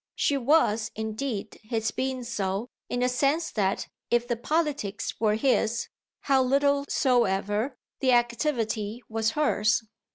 [0.15, 5.89] She was indeed his being so in the sense that if the politics were his,
[6.21, 9.83] how little soever, the activity was hers.